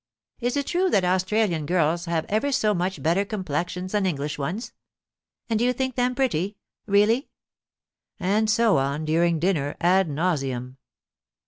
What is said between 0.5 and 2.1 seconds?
it true that Austra lian girls